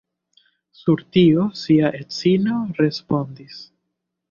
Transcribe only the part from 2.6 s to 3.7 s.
respondis.